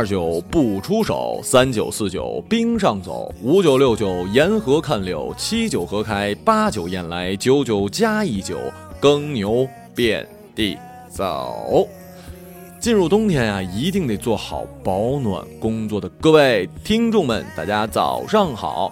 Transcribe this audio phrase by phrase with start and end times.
[0.00, 8.58] 二九不出手，三九四九冰上走，五九六九沿河看柳，七九河开，八九雁来，九九加一九，
[8.98, 10.78] 耕牛遍地
[11.10, 11.86] 走。
[12.78, 18.90] 进入冬天呀、一定得做好保暖工作的各位听众们，大家早上好。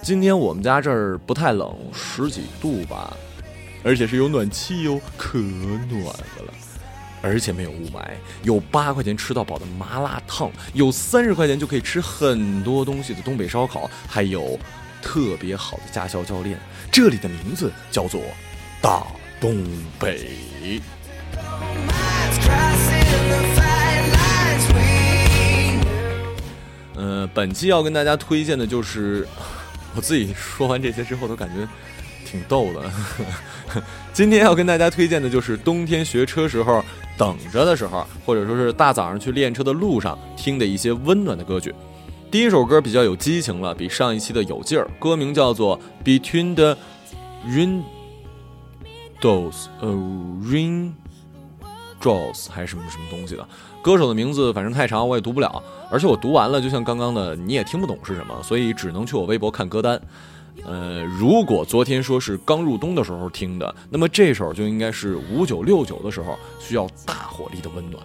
[0.00, 3.16] 今天我们家这儿不太冷，十几度吧，
[3.82, 6.52] 而且是有暖气哟，可暖和了。
[7.26, 8.00] 而且没有雾霾，
[8.44, 14.56] 有八块钱吃到饱的麻辣烫，有三十块钱就可以吃很多东西的东北烧烤，还有
[15.02, 16.56] 特别好的驾校教练。
[16.92, 18.22] 这里的名字叫做
[18.80, 19.04] 大
[19.40, 19.66] 东
[19.98, 20.80] 北。
[22.40, 24.78] Crossing the fine lines we
[26.94, 29.26] 呃，本期要跟大家推荐的就是，
[29.94, 31.66] 我自己说完这些之后都感觉
[32.26, 33.82] 挺逗的。
[34.12, 36.84] 今天要跟大家推荐的就是冬天学车时候
[37.16, 41.72] 等着的时候，或者说是大早上去练车的路上听的一些温暖的歌曲。
[42.30, 46.76] 第一首歌比较有激情了，比上一期的有劲儿，歌名叫做《Between the
[47.46, 47.84] Windows》，
[49.80, 49.88] 呃
[50.44, 50.92] ，Rain。
[51.98, 53.48] Jaws 还是什么什么东西的，
[53.82, 55.60] 歌手的名字反正太长，我也读不了，
[55.90, 60.00] 而且我读完了，就像刚刚的你也听不懂是什么，所以只能去我微博看歌单。
[60.64, 68.02] 呃，如果昨天说是刚入冬的时候听的，那么这首就应该是五九六九的时候需要大火力的温暖。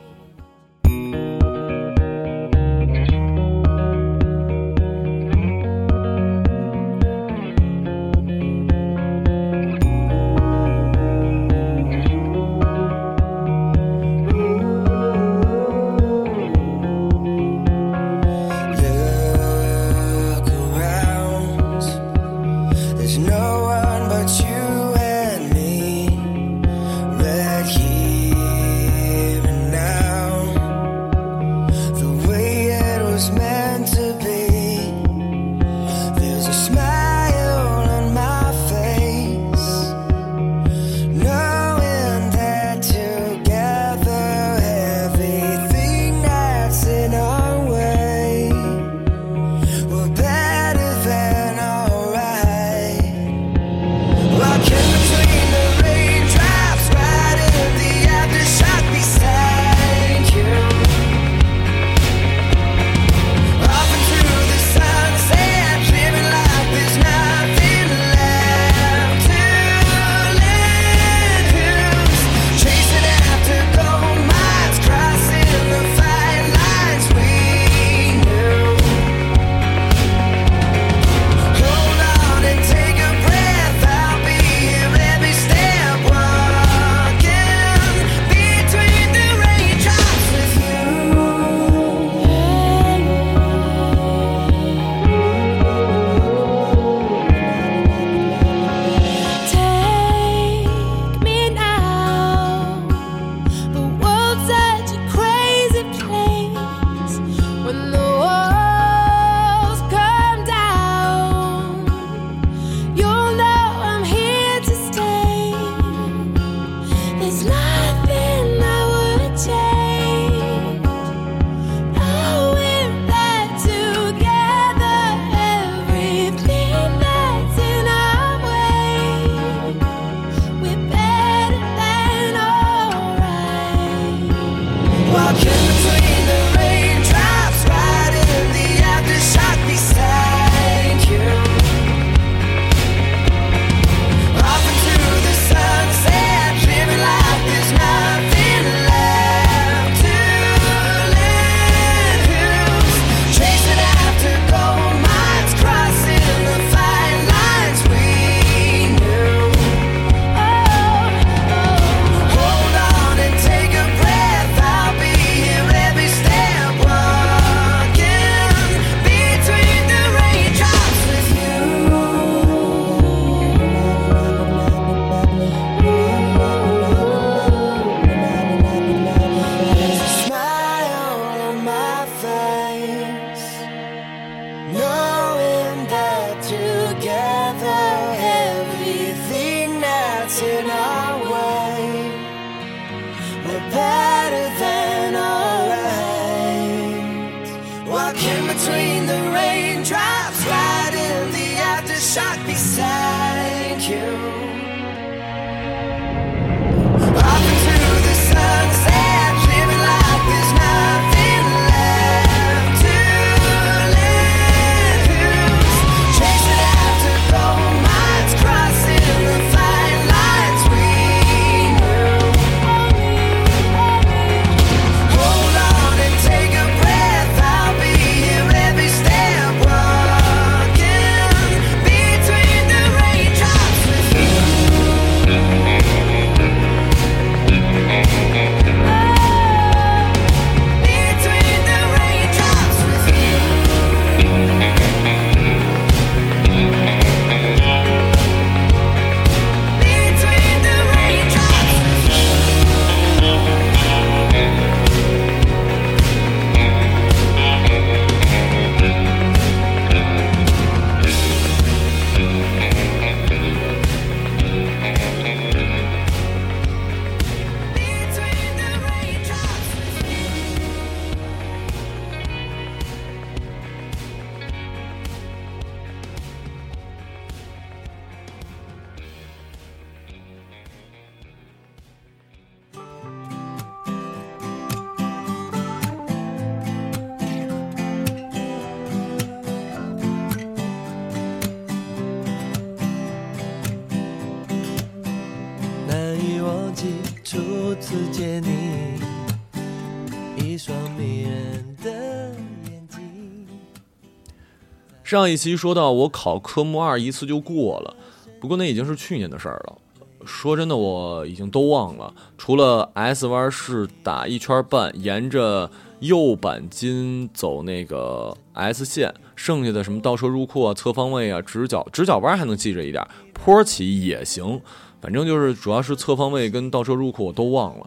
[305.11, 307.93] 上一期说到我考科目二一次就过了，
[308.39, 309.77] 不过那已经是去年的事儿了。
[310.23, 315.69] 说真的，我已经都忘了，除了 S 弯是打一圈半，沿着
[315.99, 324.61] 右钣金走那个 S 线，剩下的什么倒车入库啊、侧方位啊、直角直角弯还能记着一点，坡起也行，
[325.01, 327.85] 反正就是主要是侧方位跟倒车入库我都忘了。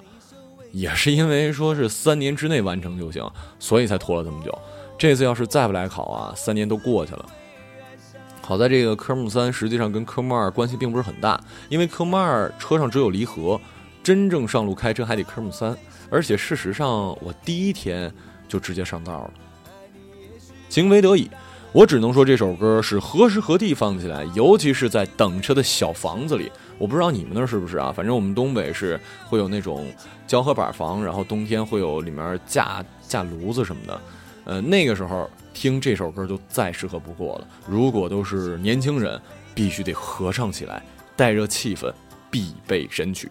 [0.73, 3.27] 也是因为说是三年之内完成就行，
[3.59, 4.53] 所以才拖了这么久。
[4.97, 7.27] 这次要是再不来考啊，三年都过去了。
[8.41, 13.61] 好在这个科目三实际上跟科目二关系并不是很大，因为科目二车上只有离合，
[14.03, 15.77] 真正上路开车还得科目三。
[16.11, 16.91] 而且事实上，
[17.23, 18.13] 我第一天
[18.47, 19.31] 就直接上道了。
[20.69, 21.31] 情非得已，
[21.73, 26.53] 我只能说这首歌是何时何地放起来，尤其是在等车的小房子里。
[26.79, 27.91] 我不知道你们那是不是啊？
[27.91, 29.87] 反正我们东北是会有那种
[30.27, 34.01] 胶合板房，然后冬天会有里面架架炉子什么的。
[34.45, 37.49] 呃，那个时候听这首歌就再适合不过了。
[37.67, 39.21] 如果都是年轻人，
[39.55, 40.83] 必须得合唱起来，
[41.17, 41.93] 带着气氛，
[42.31, 43.31] 必备神曲。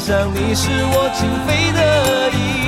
[0.00, 2.59] 上你是我情非得已。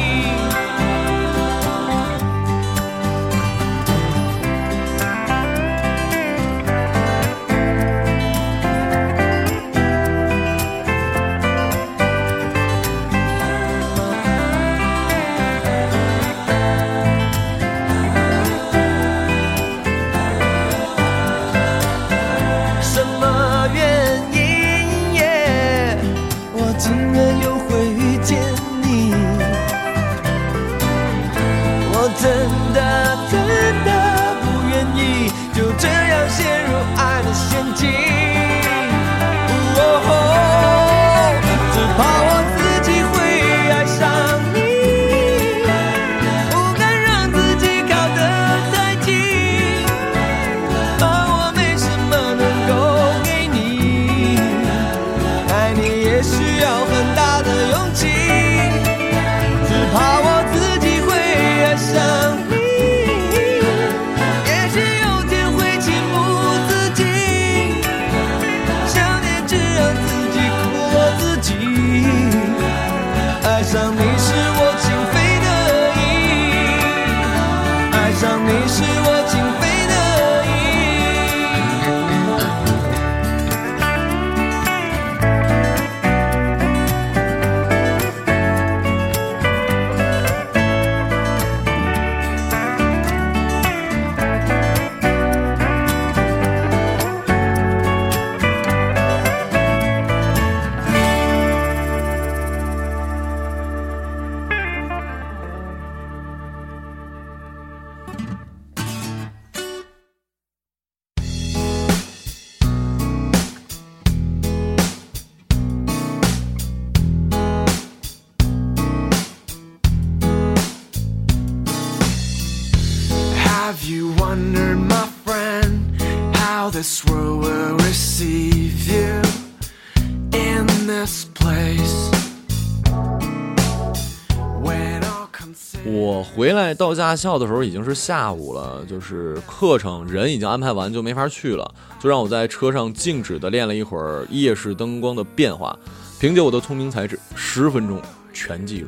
[137.12, 145.78] 驾校的时候已经是下午了，就是课程人已经安排完，就没法去了，就让我在车上静止的练了一会儿夜视灯光的变化，
[146.19, 148.00] 凭借我的聪明才智，十分钟
[148.33, 148.87] 全记住。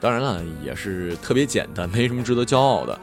[0.00, 2.98] 当然了，也是特别简单，没什么值得骄傲的。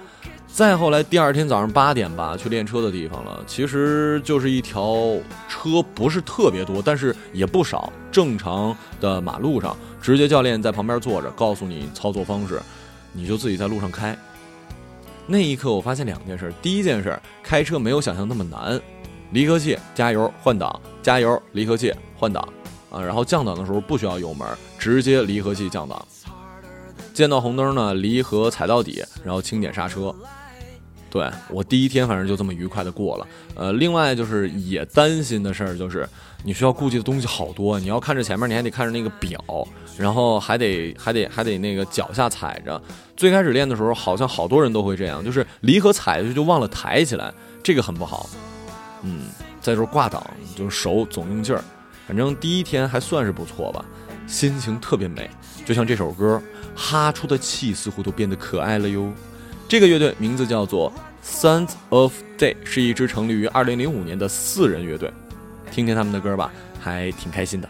[0.45, 5.15] 再后来，第二天早上八点吧，去练车的地方了，其实就是一条
[5.47, 12.61] 车不是特别多，但是也不少，正常的马路上，直接教练在旁边坐着，告诉你操作方式，
[13.17, 14.15] 你就自己在路上开。
[15.25, 18.79] 那一刻，我发现两件事：第一件事，开车没有想象那么难，
[19.31, 22.47] 离合器加油换挡，加油离合器换挡
[22.91, 24.47] 啊，然后降档的时候不需要油门，
[24.77, 26.07] 直接离合器降档。
[27.13, 30.13] 见到红灯呢，离合踩到底，然后轻点刹车。
[31.09, 33.27] 对我第一天反正就这么愉快的过了。
[33.55, 36.07] 呃，另外就是也担心的事儿就是，
[36.43, 42.79] 你需要顾忌的东西好多，你要看着前面，你还得看着那个表，然后还得还得还得那个脚下踩着。
[43.17, 47.33] 最开始练的时候，好像好多人都会这样，就是离合踩下去就忘了抬起来，
[47.63, 48.29] 这个很不好。
[49.01, 49.25] 嗯，
[49.59, 50.23] 再说挂档，
[50.55, 51.63] 就是手总用劲儿。
[52.07, 53.83] 反正第一天还算是不错吧，
[54.27, 55.29] 心情特别美，
[55.65, 56.41] 就像这首歌，
[56.75, 59.11] 哈出的气似乎都变得可爱了哟。
[59.67, 60.93] 这个乐队名字叫做
[61.25, 65.11] Sons of Day，是一支成立于2005年的四人乐队。
[65.71, 67.67] 听听他们的歌吧，还挺开心的。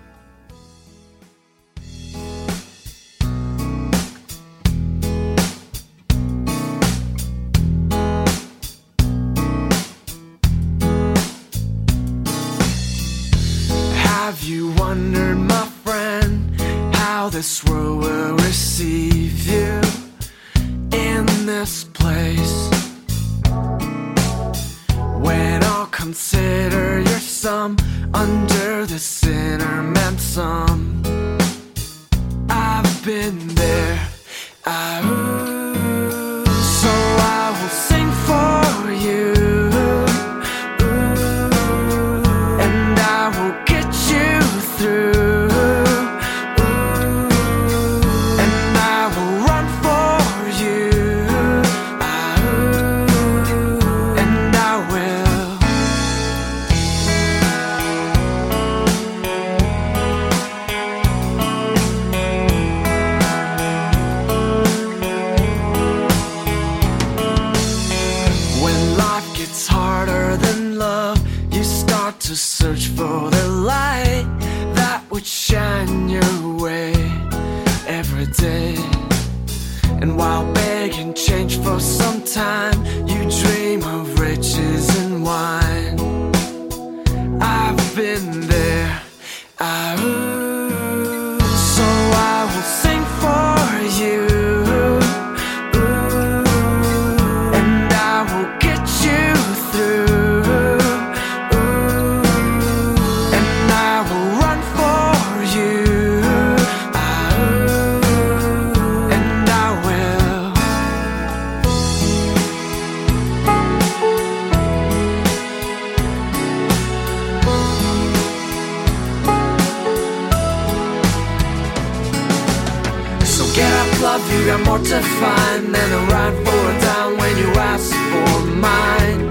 [123.58, 127.34] Get up, love, you got more to find than a ride for a dime when
[127.42, 128.36] you ask for
[128.68, 129.22] mine.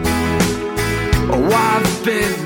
[1.33, 2.46] Oh, I've been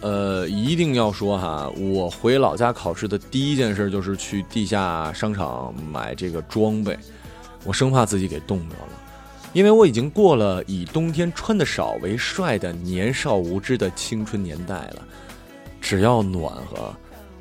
[0.00, 6.96] 呃，一定要说哈，我回老家考试的第一件事就是去地下商场买这个装备，
[7.64, 8.92] 我生怕自己给冻着了，
[9.52, 15.02] 因为我已经过了以冬天穿的少为帅的年少无知的青春年代了，
[15.80, 16.94] 只要暖和，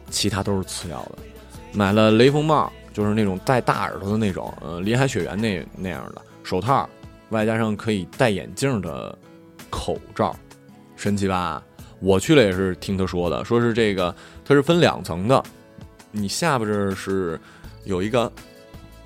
[0.10, 1.20] 其他都是次要的。
[1.74, 6.90] 买了雷锋帽，就是那种带大耳朵的那种，呃，林海雪原那那样的手套，
[7.30, 9.16] 外加上可以戴眼镜的
[9.70, 10.36] 口罩，
[10.96, 11.62] 神奇吧？
[12.00, 14.14] 我去了也是听他说的，说是这个
[14.46, 15.44] 它是分两层的，
[16.12, 17.40] 你下边这儿是
[17.86, 18.32] 有一个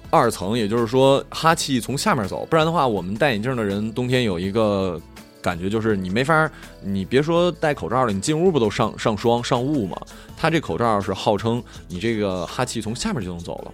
[0.10, 5.00] 二层，也就是说哈气从下面走，不然的话，我们戴眼镜的人冬天有一个
[5.42, 6.52] 感觉就是你没法，
[6.84, 9.98] 你别说戴口罩了，你进屋不都上上霜上雾吗？
[10.36, 13.72] 他这口罩是号称你这个哈气从下面就能走了。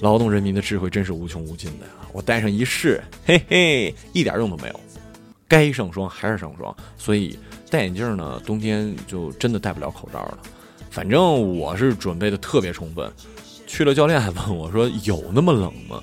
[0.00, 1.92] 劳动人民的智慧真是无穷无尽的呀！
[2.10, 4.80] 我戴上一试，嘿嘿，一点用都没有。
[5.46, 7.38] 该上霜还是上霜，所以
[7.70, 10.38] 戴眼镜呢，冬天就真的戴不了口罩了。
[10.90, 13.08] 反正我是准备的特别充分，
[13.66, 15.98] 去了教练还问我说：“有那么冷吗？”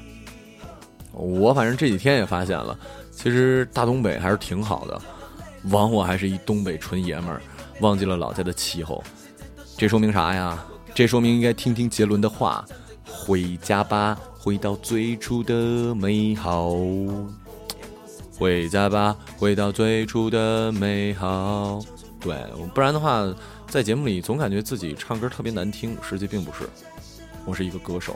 [1.12, 2.78] 我反正这几天也发现了，
[3.12, 5.02] 其实大东北还是挺好的。
[5.72, 7.42] 枉我还是一东北纯爷们儿，
[7.82, 9.04] 忘记了老家的气候。
[9.76, 10.64] 这说明啥呀？
[10.94, 12.66] 这说明应该听听杰伦的话：
[13.06, 16.72] 回家吧，回到最初的美好。
[18.38, 21.80] 回家吧，回到最初的美好。
[22.20, 22.36] 对，
[22.74, 23.28] 不然的话，
[23.68, 26.70] 在节目里总感觉自己唱歌特别难听，实际并不是。
[27.46, 28.16] 我是一个歌手。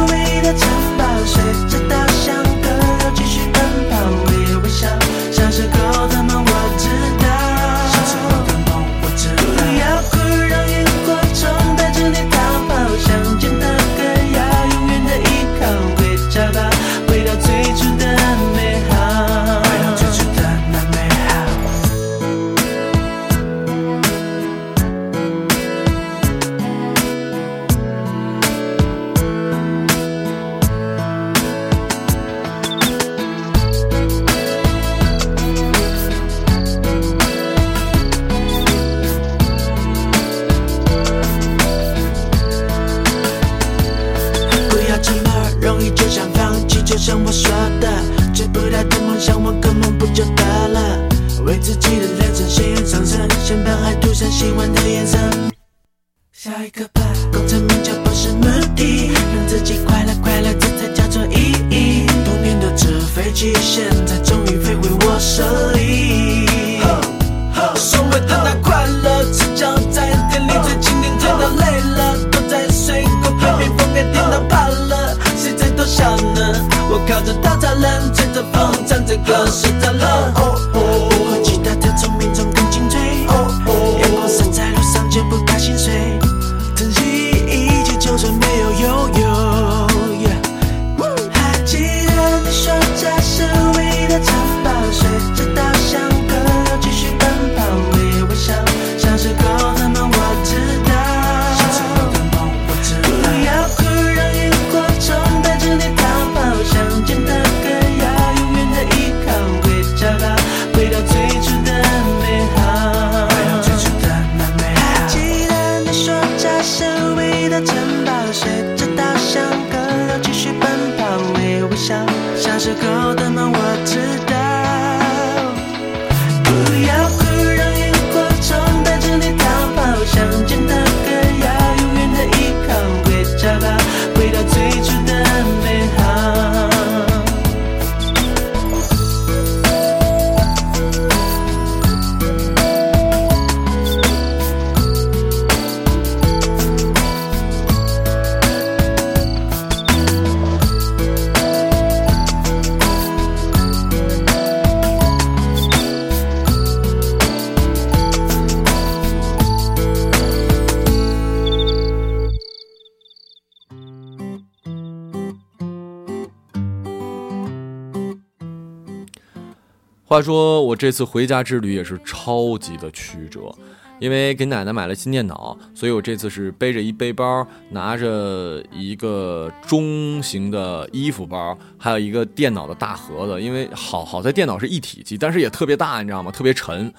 [170.11, 173.49] 话说我这次回家之旅也是超级的曲折，
[173.97, 183.41] 因为给奶奶买了新电脑，所以我这次是背着一背包，拿着一个中型的衣服包，还有一个电脑的大盒子。
[183.41, 186.29] 因为好好在电脑是一体机，但是也特别大，你知道吗？
[186.29, 186.93] 特别沉。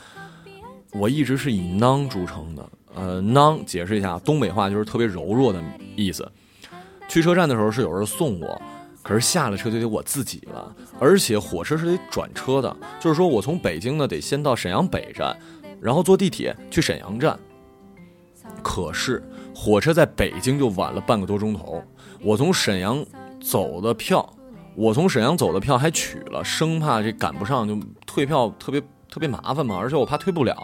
[0.93, 5.63] 我一直是以囊著称的，呃，囊解释一下，东北话就是特别柔弱的
[5.97, 6.27] 意思。
[7.09, 8.63] 去车站的时候是有人送我，
[9.03, 15.37] 可是下了车就得我自己了，而且火车是得转车的，就是说我从北京呢得先到沈阳北站，
[15.81, 17.39] 然后坐地铁去沈阳站。
[18.63, 19.23] 可是
[19.55, 21.83] 火车在北京就晚了半个多钟头，
[22.23, 23.05] 我从沈阳
[23.41, 24.37] 走的票，
[24.77, 30.57] 我从沈阳走的票还取了，生怕这赶不上就退票特别特别麻烦嘛，而且我怕退不了。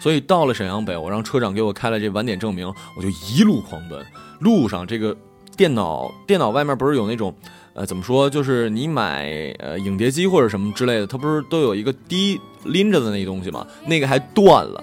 [0.00, 4.04] 所以到了沈阳北，我让车长给我开了这晚点证明，我就一路狂奔。
[4.40, 5.16] 路上这个
[5.56, 7.34] 电脑电脑外面不是有那种，
[7.76, 13.66] 呃，怎么说，就是你买呃影碟机或者什么之类的，它不是都有一个滴拎着的那东西吗？
[13.86, 14.82] 那个还断了。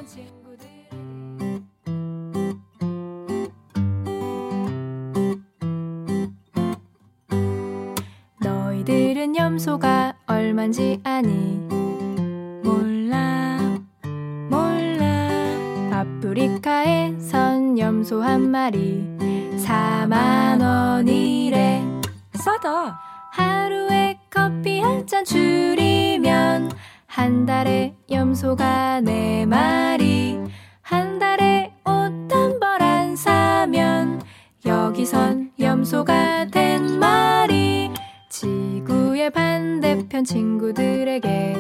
[22.44, 23.00] 싸다.
[23.32, 26.72] 하루에 커피 한 잔 줄이면
[27.08, 30.40] 한 달에 염소가 네 마리
[30.82, 31.92] 한 달에 옷
[32.32, 34.22] 한 벌 안 사면
[34.66, 37.92] 여기선 염소가 된 말이
[38.30, 41.56] 지구의 반대편 친구들에게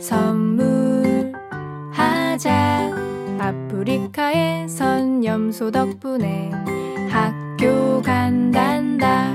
[0.00, 1.30] 선물하자.
[3.40, 6.50] 아프리카에선 염소 덕분에
[7.08, 9.32] 학교 간단다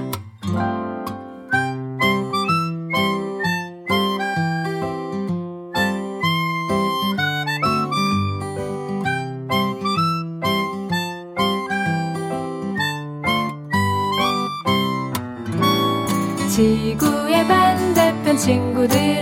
[16.56, 19.15] 지구의 반대편 친구들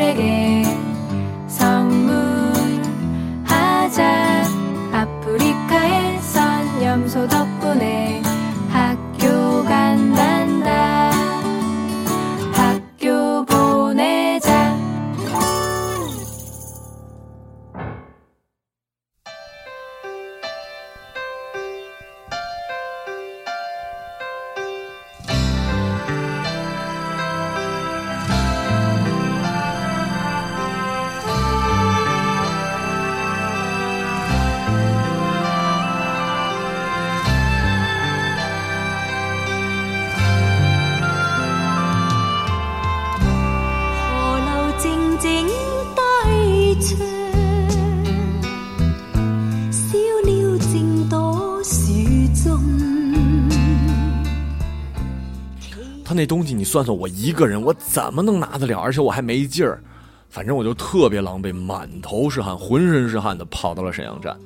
[56.13, 58.79] 那东西你算算，我一个人我怎么能拿得了？
[58.79, 59.81] 而且我还没劲儿，
[60.29, 64.37] 反正我就特别狼狈，满头是汗，浑身是汗的跑到了沈阳站。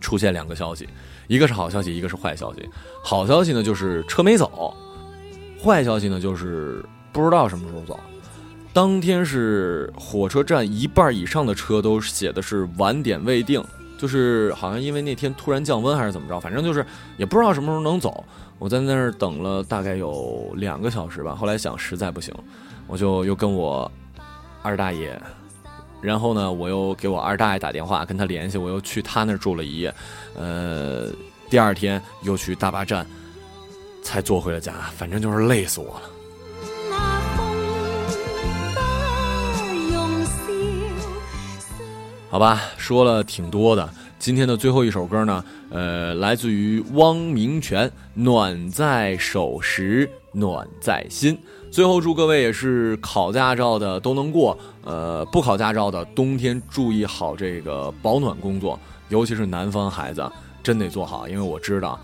[0.00, 0.88] 出现两个消息，
[1.26, 2.68] 一个是好消息，一个是坏消息。
[3.02, 4.74] 好消息呢就是车没走，
[5.60, 7.98] 坏消息呢就是不知道什么时候走。
[8.72, 13.64] 当天是火车站一半以上的车都写的是晚点未定，
[13.98, 16.84] 就是好像因为那天突然降温还是怎么着，反正就是
[17.16, 18.22] 也不知道什么时候能走。
[18.58, 22.34] 我在那儿等了大概有两个小时吧，后来想实在不行，
[22.86, 23.90] 我就又跟我
[24.62, 25.20] 二大爷，
[26.00, 29.94] 然后呢，我又给我二大爷打电话跟他联系，我又去他那儿住了一夜，
[30.34, 31.08] 呃，
[31.50, 33.06] 第二天又去大巴站，
[34.02, 36.02] 才坐回了家，反正就是累死我了。
[42.30, 43.88] 好吧，说了挺多的。
[44.26, 51.32] 今天的最后一首歌呢，呃，来自于汪明荃，《暖在手时暖在心》。
[51.70, 58.76] 最后祝各位也是考驾照的都能过，呃，不考驾照的冬天注意好这个保暖工作，
[59.10, 60.28] 尤其是南方孩子
[60.60, 61.96] 真得做好，因为我知道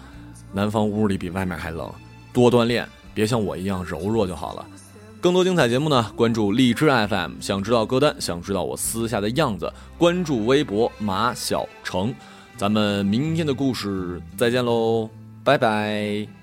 [0.52, 1.90] 南方屋里比外面还冷，
[2.32, 4.64] 多锻炼，别像我一样柔弱就好了。
[5.22, 7.34] 更多精彩节目呢，关注荔枝 FM。
[7.40, 12.12] 想知道歌单，想知道我私下的样子，关注微博马小成。
[12.56, 15.08] 咱们明天的故事再见喽，
[15.44, 16.41] 拜拜。